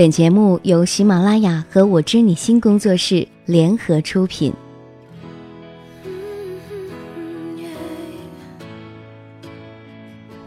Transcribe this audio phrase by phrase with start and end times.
[0.00, 4.50] 本节目由喜马拉雅和我知你心工作室联合出品。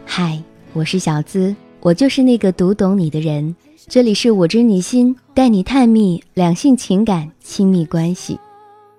[0.04, 3.54] 嗨，我是小资，我就是那个读懂你的人。
[3.86, 8.40] 这里是我知你心，带你探秘两性情感亲密关系。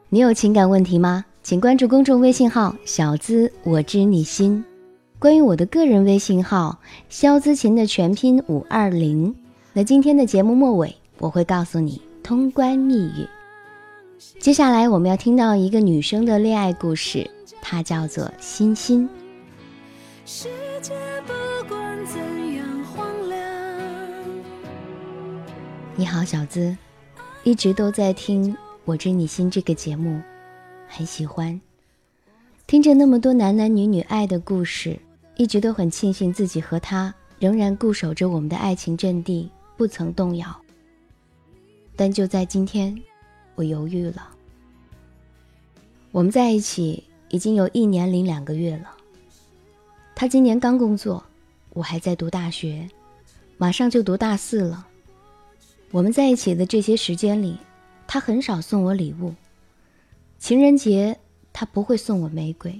[0.07, 1.25] 你有情感问题吗？
[1.43, 4.63] 请关注公众微信号“小资我知你心”。
[5.19, 6.79] 关于我的个人微信号
[7.11, 9.35] “肖资琴”的全拼五二零。
[9.77, 13.27] 那今天的节目末尾，我会告诉你通关密语。
[14.39, 17.29] 接下来我们要听到一个女生的恋爱故事，
[17.61, 19.09] 她叫做欣欣。
[20.25, 20.47] 世
[20.81, 20.93] 界
[21.27, 21.33] 不
[21.67, 22.17] 管怎
[22.55, 23.37] 样荒凉。
[25.97, 26.73] 你好，小资，
[27.43, 28.53] 一直都在听
[28.85, 30.21] 《我知你心》这个节目，
[30.87, 31.59] 很喜欢
[32.65, 34.97] 听着那么多男男女女爱的故事，
[35.35, 39.51] 一直都很庆幸自己和他仍然固守着我们的爱情阵地。
[39.77, 40.55] 不曾动摇，
[41.95, 42.95] 但就在今天，
[43.55, 44.29] 我犹豫了。
[46.11, 48.95] 我们在一起已经有一年零两个月了。
[50.15, 51.21] 他今年刚工作，
[51.71, 52.89] 我还在读大学，
[53.57, 54.87] 马上就读大四了。
[55.91, 57.57] 我们在一起的这些时间里，
[58.07, 59.33] 他很少送我礼物。
[60.39, 61.19] 情人节
[61.51, 62.79] 他不会送我玫瑰，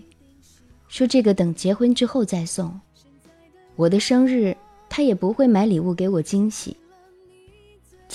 [0.88, 2.80] 说这个等结婚之后再送。
[3.76, 4.56] 我的生日
[4.88, 6.78] 他也不会买礼物给我惊喜。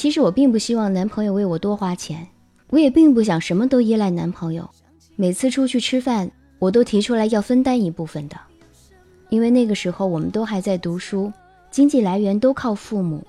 [0.01, 2.27] 其实我并不希望男朋友为我多花钱，
[2.70, 4.67] 我也并不想什么都依赖男朋友。
[5.15, 8.34] 每次出去吃饭，我都提出来要分担一部分的，
[9.28, 11.31] 因为那个时候我们都还在读书，
[11.71, 13.23] 经济来源都靠父母。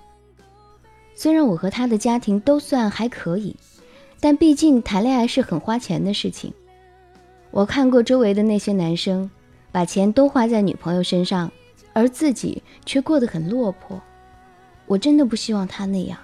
[1.14, 3.54] 虽然我和他的家庭都算还可以，
[4.22, 6.54] 但毕竟谈恋爱是很花钱的事情。
[7.50, 9.30] 我看过周围的那些男生，
[9.74, 11.52] 把钱都花在女朋友身上，
[11.92, 14.02] 而自己却过得很落魄。
[14.86, 16.18] 我真的不希望他那样。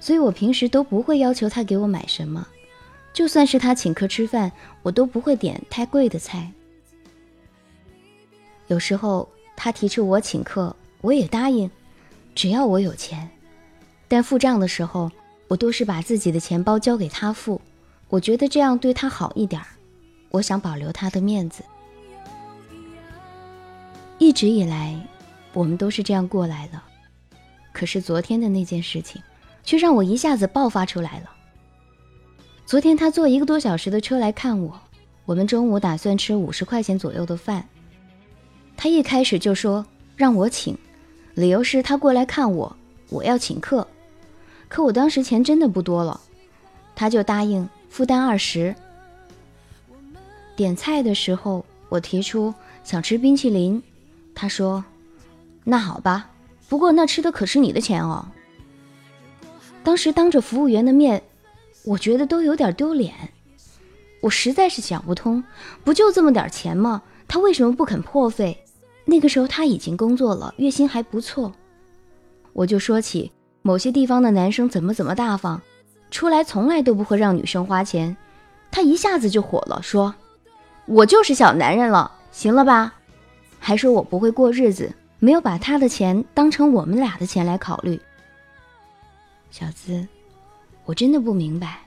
[0.00, 2.46] 所以我平时都不会要求他给我买什么，
[3.12, 4.50] 就算是他请客吃饭，
[4.82, 6.50] 我都不会点太贵的菜。
[8.68, 11.70] 有时候他提出我请客，我也答应，
[12.34, 13.28] 只要我有钱。
[14.08, 15.10] 但付账的时候，
[15.48, 17.60] 我都是把自己的钱包交给他付，
[18.08, 19.60] 我觉得这样对他好一点。
[20.30, 21.62] 我想保留他的面子。
[24.18, 24.98] 一直以来，
[25.52, 26.80] 我们都是这样过来的。
[27.72, 29.20] 可是昨天的那件事情。
[29.70, 31.30] 却让我一下子爆发出来了。
[32.66, 34.80] 昨天他坐一个多小时的车来看我，
[35.24, 37.64] 我们中午打算吃五十块钱左右的饭。
[38.76, 39.86] 他一开始就说
[40.16, 40.76] 让我请，
[41.34, 42.76] 理由是他过来看我，
[43.10, 43.86] 我要请客。
[44.66, 46.20] 可我当时钱真的不多了，
[46.96, 48.74] 他就答应负担二十。
[50.56, 53.80] 点菜的时候，我提出想吃冰淇淋，
[54.34, 54.84] 他说
[55.62, 56.28] ：“那好吧，
[56.68, 58.26] 不过那吃的可是你的钱哦。”
[59.82, 61.22] 当时当着服务员的面，
[61.84, 63.14] 我觉得都有点丢脸。
[64.20, 65.42] 我实在是想不通，
[65.82, 67.02] 不就这么点钱吗？
[67.26, 68.64] 他为什么不肯破费？
[69.06, 71.52] 那个时候他已经工作了，月薪还不错。
[72.52, 73.32] 我就说起
[73.62, 75.60] 某些地方的男生怎么怎么大方，
[76.10, 78.14] 出来从来都不会让女生花钱。
[78.70, 80.14] 他一下子就火了，说
[80.86, 82.94] ：“我就是小男人了，行了吧？”
[83.58, 88.00] 还说我不会过日子，没有把他的钱当成我们俩的钱来考虑。
[89.50, 90.06] 小资，
[90.84, 91.80] 我真的不明白，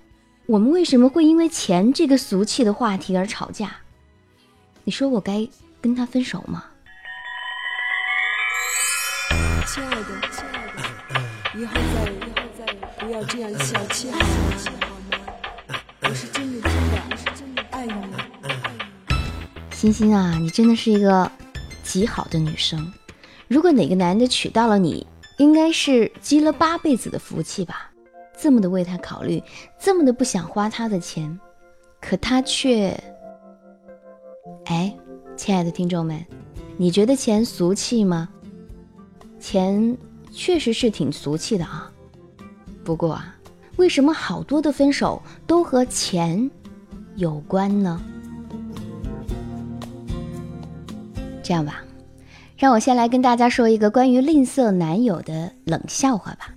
[0.45, 3.77] 我们为什么会因为钱这个俗气的话题而吵架？
[4.83, 5.47] 你说我该
[5.79, 6.65] 跟他分手吗？
[9.65, 12.65] 亲爱的，亲爱的，以后再以后再
[12.99, 14.25] 不要这样小气好吗？
[16.01, 17.93] 我是真的真的，我是真的爱你。
[19.71, 21.31] 欣欣啊，你真的是一个
[21.81, 22.93] 极好的女生。
[23.47, 25.07] 如果哪个男的娶到了你，
[25.37, 27.91] 应该是积了八辈子的福气吧，
[28.37, 29.41] 这么的为他考虑，
[29.79, 31.39] 这么的不想花他的钱，
[31.99, 32.97] 可他却……
[34.65, 34.95] 哎，
[35.35, 36.23] 亲爱的听众们，
[36.77, 38.29] 你觉得钱俗气吗？
[39.39, 39.97] 钱
[40.31, 41.91] 确实是挺俗气的啊，
[42.83, 43.35] 不过啊，
[43.75, 46.49] 为什么好多的分手都和钱
[47.15, 48.01] 有关呢？
[51.41, 51.83] 这样吧。
[52.63, 56.47] 让我先来跟大家说一个关于吝啬男友的冷笑话吧。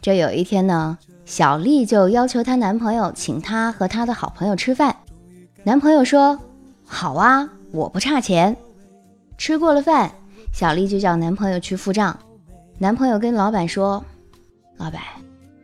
[0.00, 4.94] 这有一天呢，小丽就要求她男朋友请她和她的好朋友吃饭。
[5.64, 6.38] 男朋友说
[6.86, 8.56] ：“好啊，我不差钱。”
[9.36, 10.08] 吃过了饭，
[10.52, 12.16] 小丽就叫男朋友去付账。
[12.78, 14.04] 男朋友跟老板说
[14.78, 15.02] ：“老板，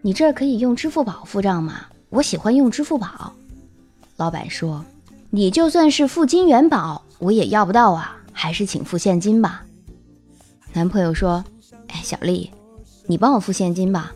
[0.00, 1.86] 你这儿可以用支付宝付账吗？
[2.08, 3.32] 我喜欢用支付宝。”
[4.18, 4.84] 老板说
[5.30, 9.64] ：“你就算是付金元宝，我也要不到啊。”还是请付现金吧。
[10.73, 11.44] 男朋友说
[11.88, 12.50] ：“哎，小丽，
[13.06, 14.12] 你帮我付现金吧，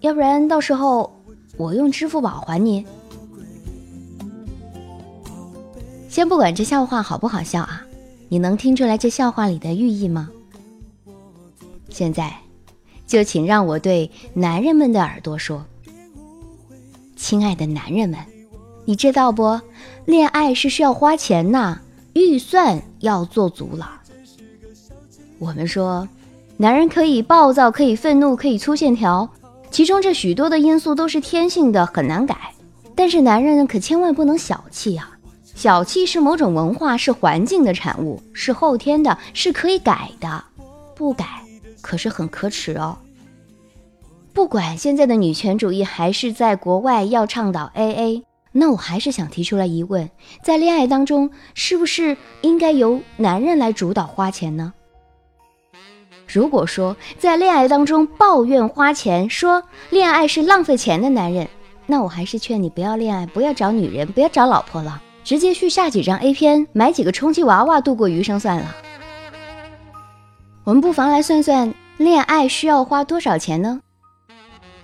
[0.00, 1.10] 要不然到时候
[1.56, 2.84] 我用支付宝还你。
[6.08, 7.82] 先不管这笑话好不好笑啊，
[8.28, 10.28] 你能听出来这笑话里的寓意吗？
[11.88, 12.34] 现在，
[13.06, 15.64] 就请让我对男人们的耳朵说
[17.16, 18.18] ：“亲爱的男人们，
[18.84, 19.60] 你知道不？
[20.04, 21.80] 恋爱是需要花钱呐，
[22.14, 24.00] 预算要做足了。
[25.38, 26.08] 我们说，
[26.56, 29.28] 男人可以暴躁，可以愤怒，可以粗线条，
[29.70, 32.36] 其中这许多的因素都是天性的，很难改。
[32.94, 35.10] 但是男人可千万不能小气啊！”
[35.54, 40.42] 小气是某种文化，是环境的产物，是后天的，是可以改的。
[40.94, 41.26] 不改
[41.80, 42.96] 可是很可耻哦。
[44.32, 48.22] 不管现在的女权主义还是在国外要倡导 AA，
[48.52, 50.10] 那我还是想提出来疑问：
[50.42, 54.72] 在恋爱当中，是不是应该由男人来主导花钱呢？
[56.28, 61.48] 如果说在恋爱当中抱怨花钱，说恋爱是浪费钱的男人，
[61.86, 65.02] 那我还是劝你不要恋爱，不要找女人，不要找老婆了。
[65.24, 68.74] 直接去下几张 A 片，买几个充气娃娃度过余生算了。
[70.64, 73.80] 我们不妨来算算，恋爱需要花多少钱呢？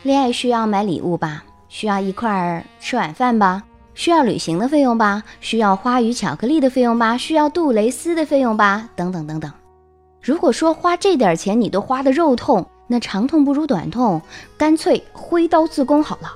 [0.02, 3.62] 恋爱需要买礼物吧，需要一块儿吃晚饭吧，
[3.94, 9.50] 需要旅行的费用吧，需要花语巧克力的费用吧，需要杜蕾斯的费用吧，等等等等。
[10.20, 14.20] 如果说花这点钱你都花的肉痛，那长痛不如短痛，
[14.56, 16.32] 干脆挥刀自宫好了。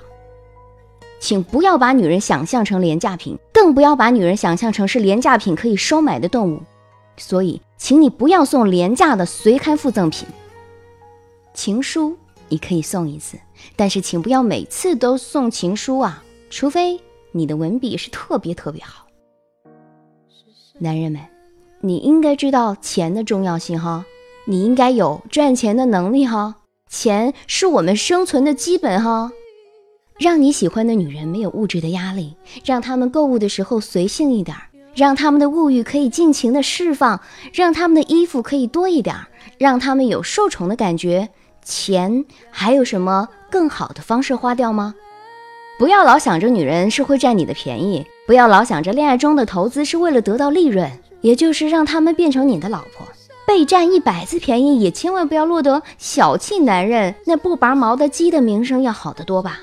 [1.21, 6.61] 请不要把女人想象成廉价品，更不要把女人想象成是廉价品可以收买的动物。
[7.17, 10.27] 所以，请你不要送廉价的随刊附赠品。
[11.55, 12.17] 情书
[12.53, 13.39] 你可以送一次，
[13.77, 17.01] 但是请不要每次都送情书啊，除非
[17.31, 19.07] 你的文笔是特别特别好。
[20.79, 21.23] 男人们，
[21.81, 24.05] 你应该知道钱的重要性哈，
[24.45, 26.57] 你应该有赚钱的能力哈，
[26.91, 29.33] 钱是我们生存的基本哈。
[30.19, 37.19] 让你喜欢的女人没有物质的压力，让他们购物的时候随性一点儿，让他们的物欲可以尽情的释放，
[37.55, 39.27] 让他们的衣服可以多一点儿，
[39.57, 41.31] 让他们有受宠的感觉。
[41.65, 44.95] 钱还有什么更好的方式花掉吗？
[45.79, 50.91] 不要老想着女人是会占你的便宜，不要老想着恋爱中的投资是为了得到利润，
[51.23, 53.07] 也就是让他们变成你的老婆，
[53.47, 59.61] 被占一百次便宜，也千万不要落得小气男人那不拔毛的鸡的名声要好得多吧。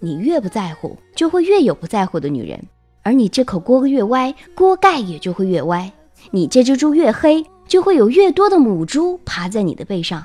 [0.00, 2.58] 你越不在乎，就会越有不在乎的女人；
[3.02, 5.92] 而你这口锅越歪，锅盖也就会越歪；
[6.32, 10.24] 你这只猪越黑，就会有越多的母猪爬在你的背上。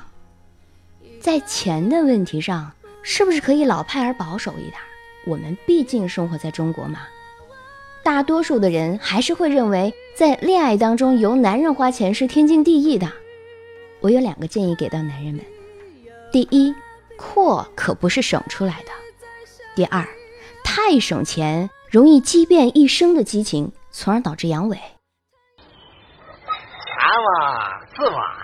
[1.20, 2.72] 在钱的问题上，
[3.02, 4.74] 是不是可以老派而保守一点？
[5.26, 7.00] 我们毕竟生活在中国嘛，
[8.02, 13.12] 大多数的人还是会认为，在恋爱当中由男人花钱是天经地义的。
[14.00, 15.44] 我有两个建议给到男人们：
[16.32, 16.74] 第一，
[17.18, 18.90] 阔可不是省出来的。
[19.74, 20.06] 第二，
[20.64, 24.76] 太省钱容易激变一生的激情，从而导致阳痿。
[24.76, 24.80] 钱
[27.26, 28.37] 嘛，是嘛，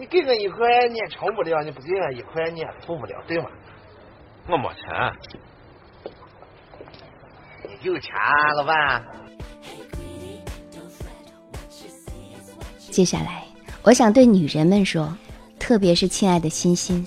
[0.00, 3.44] 你给我一块，你也成不了；你不给我一块，你也图不了，对吗？
[4.48, 5.12] 我没钱。
[7.68, 9.04] 你有钱，啊老板。
[12.90, 13.44] 接下来，
[13.82, 15.14] 我想对女人们说，
[15.58, 17.06] 特别是亲爱的欣欣。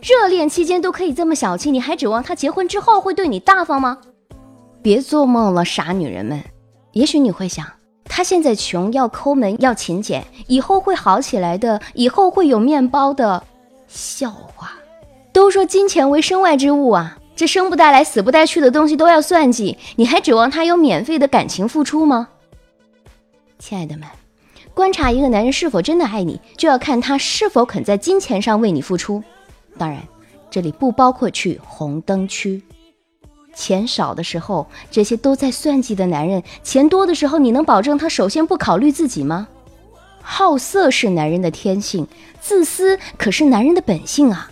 [0.00, 3.98] 热恋期间都可以这么小气，你还指望他结婚之后会对你大方吗？
[4.82, 6.42] 别做梦了，傻女人们！
[6.92, 7.66] 也许你会想，
[8.14, 13.42] 他现在穷，要抠门，要勤俭，以后会好起来的，以后会有面包的。
[13.88, 14.72] 笑话！
[15.32, 22.28] 都说金钱为身外之物啊，这生不带来，死不带去的东西都要算计，你还指望他有免费的感情付出吗？
[23.58, 24.06] 亲爱的们，
[24.74, 29.24] 观察一个男人是否真的爱你，就要看他是否肯在金钱上为你付出。
[29.78, 29.98] 当然，
[30.50, 32.62] 这里不包括去红灯区。
[33.54, 39.48] 钱少的时候，这些都在算计的男人；钱多的时候，你能保证他首先不考虑自己吗？
[40.22, 42.06] 好色是男人的天性，
[42.40, 44.48] 自私可是男人的本性啊！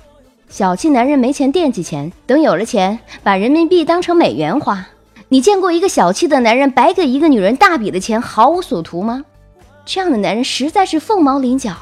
[0.49, 4.85] 小气男人没钱惦记钱，等有了钱，把人民币当成美元花。
[5.29, 9.25] 你见过一个小气的男人白给一个女人大笔的钱毫无所图吗？
[9.85, 11.73] 这样的男人实在是凤毛麟角，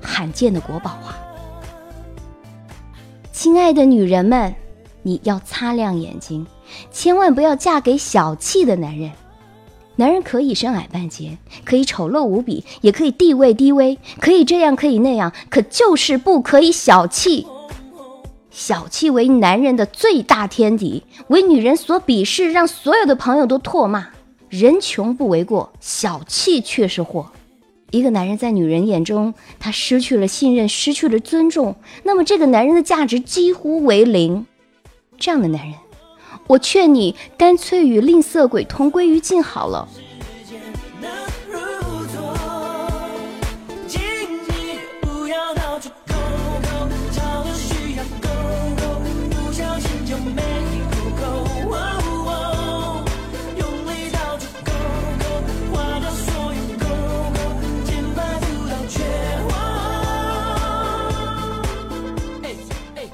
[0.00, 1.20] 罕见的国宝啊！
[3.30, 4.54] 亲爱的女人们，
[5.02, 6.46] 你要擦亮眼睛，
[6.94, 9.10] 千万不要嫁给小气的男人。
[9.96, 17.48] 男人可以身矮半截，可以丑陋无比，也可以地位低微，可以这样，可以那样，可就是不可以小气。
[18.50, 24.06] 小气为男人的最大天敌，为女人所鄙视，让所有的朋友都唾骂。
[24.48, 27.32] 人穷不为过，小气却是祸。
[27.90, 31.74] 一个男人在女人眼中，他失去了信任，失去了尊重，
[32.04, 34.46] 那么这个男人的价值几乎为零。
[35.16, 35.74] 这样的男人，
[36.46, 39.88] 我劝你干脆与吝啬鬼同归于尽好了。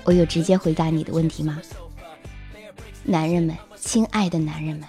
[0.04, 1.62] 我有直接回答你的问题吗？
[3.10, 4.86] 男人们，亲爱的男人们，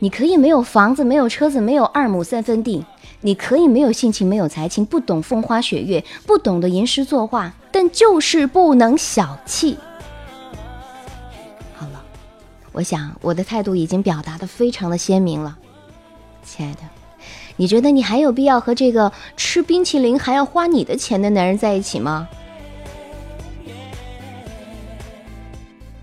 [0.00, 2.84] 你可以没有房子，没有车子，没有二亩三分地，
[3.20, 9.78] 你可以没有性情，没有才情，不懂风花雪月，不懂得吟诗作画，但就是不能小气。
[11.76, 12.02] 好了，
[12.72, 15.56] 我想我的态度已经表达的非常的鲜明了，
[16.42, 16.80] 亲爱的，
[17.54, 22.28] 你觉得你还有必要和这个吃冰淇淋还要花你的钱的男人在一起吗？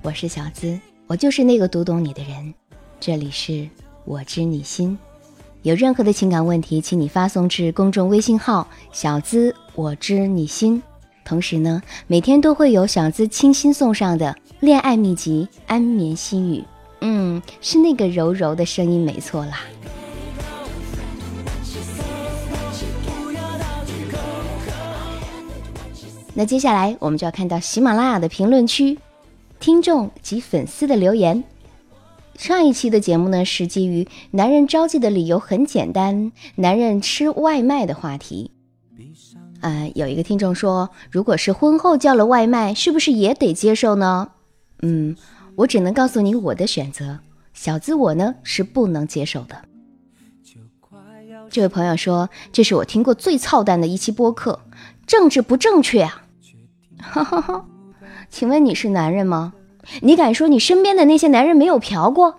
[0.01, 2.53] 我是小资，我就是那个读懂你的人。
[2.99, 3.67] 这里是
[4.05, 4.97] 我知你心，
[5.61, 10.81] 有任何的情感问题，请你发送至公众微信号“小资我知你心”。
[11.25, 16.63] 同时呢，每天都会有小资清新送上的恋爱秘籍、安眠心语。
[17.01, 19.59] 嗯，是那个柔柔的声音，没错啦。
[26.33, 28.97] 那接下来我们就要看到喜马拉雅的评论区。
[29.63, 31.45] 听众及粉丝的留言。
[32.35, 38.51] 上一期的节目呢，是基于男人着急的理由很简单，男人吃外卖的话题。
[39.61, 44.31] 呃，有一个听众说，如果是婚后叫了外卖，是不是也得接受呢？
[44.81, 45.15] 嗯，
[45.55, 47.19] 我只能告诉你我的选择，
[47.53, 49.63] 小资我呢是不能接受的。
[51.49, 54.59] 这位朋友说，这是我听过最操蛋的一期播客，
[55.07, 56.25] 政治不正确啊！
[56.99, 57.65] 哈哈哈。
[58.33, 59.53] 请问你是男人吗？
[60.01, 62.33] 你敢说你身边的那些男人没有嫖过？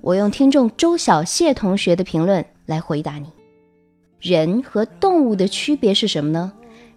[0.00, 3.26] 我用听众周小谢同学的评论来回答你：
[4.20, 6.52] 人和动物的区别是什么呢？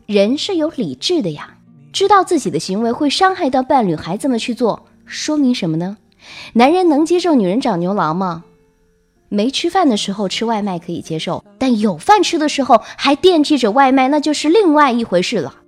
[0.06, 1.58] 人是有理智的呀，
[1.92, 5.98] 知道自己的行为会伤害到伴侣，还这么去做，说明什么呢？
[6.53, 8.44] 男人能接受女人长牛郎吗？
[9.30, 15.62] 没吃饭的时候吃外卖可以接受，但有饭吃的时候还惦记着外卖，那就是另外一回事了。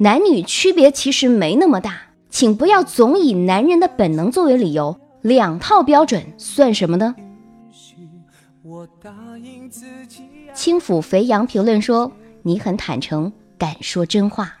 [0.00, 2.00] 男女区别其实没那么大，
[2.30, 7.16] 请不要总以男人的本能作为理由，两套标准算什么呢？
[10.54, 12.12] 轻抚肥羊评论说
[12.42, 14.54] 你很坦诚，敢说真话。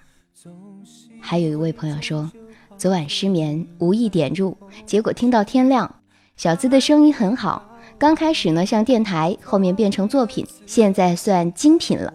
[1.20, 2.28] 还有一位朋友说，
[2.76, 5.94] 昨晚失眠，无意点入，结果听到天亮。
[6.36, 7.64] 小资的声音很好，
[7.96, 12.12] 刚开始呢像电台，后面变成作品，现在算精品了。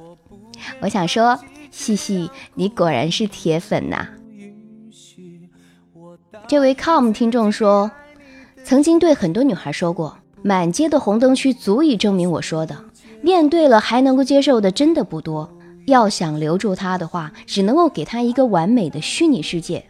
[0.81, 1.39] 我想说。
[1.73, 4.07] 嘻嘻，你果然是铁粉呐！
[6.47, 7.89] 这位 com 听众说，
[8.63, 12.77] 曾经对很多女孩说过，满街的红灯区足以证明我说的。
[13.23, 15.51] 面对了还能够接受的真的不多。
[15.87, 19.83] 要想留住她的话，只能够给她一个完美的虚拟世界。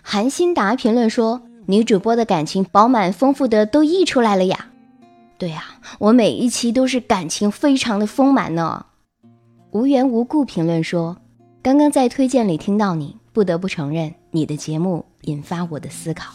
[0.00, 4.68] 韩新达评论说，女主播的感情饱满丰富的都溢出来了呀。
[5.36, 5.64] 对呀，
[5.98, 8.86] 我每一期都是感情非常的丰满呢。
[9.72, 11.16] 无缘无故评论说
[11.62, 16.34] ：“刚刚在推荐里听到你，不得不承认你的节目引发我的思考。”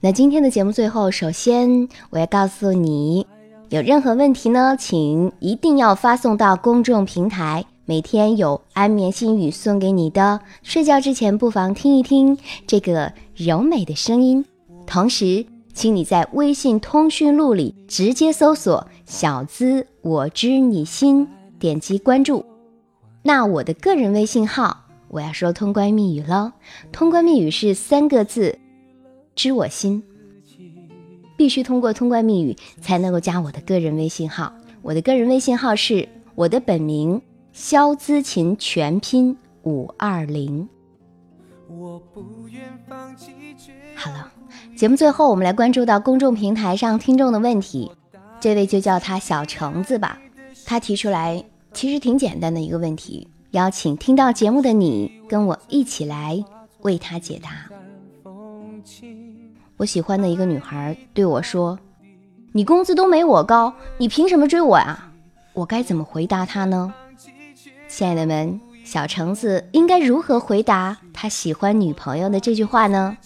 [0.00, 3.26] 那今天的节目最后，首先我要告诉你，
[3.68, 10.40] 有任何问题呢，请一定要发送到公众平台，每天有安眠心语送给你的。
[10.62, 14.42] 睡觉之前不妨听一听这个柔美的声音，
[14.86, 15.44] 同时。
[15.78, 22.44] 请你在微信通讯录里直接搜索“小资我知你心”，点击关注。
[23.22, 26.52] 那我的个人微信号，我要说通关密语了。
[26.90, 28.58] 通关密语是三个字：
[29.36, 30.02] 知我心。
[31.36, 34.52] 必须通过通关密语才能够加我的个人微信号。
[34.82, 40.68] 我的个人微信号是我的本名肖姿琴全拼五二零。
[43.98, 44.30] 好了。
[44.76, 47.90] 节目最后，我们来关注到公众平台上听众的问题。
[48.40, 50.16] 这位就叫他小橙子吧。
[50.64, 56.42] 他提出来其实挺简单的一个问题，邀请听到节目的你跟我一起来
[56.82, 57.50] 为他解答。
[59.76, 61.76] 我喜欢的一个女孩对我说
[62.54, 65.10] ：“你工资都没我高，你凭什么追我呀？”
[65.54, 66.94] 我该怎么回答他呢？
[67.88, 73.16] 亲爱的们，小橙子应该如何回答他喜欢女朋友的这句话呢？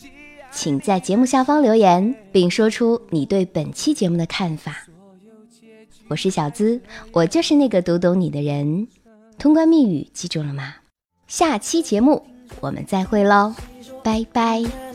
[0.52, 4.86] 请在节目下方留言，并说出你对本期节目的看法。
[6.08, 6.80] 我是小资，
[7.12, 8.86] 我就是那个读懂你的人。
[9.38, 10.74] 通关密语记住了吗？
[11.26, 12.22] 下期节目
[12.60, 13.54] 我们再会喽，
[14.04, 14.91] 拜拜。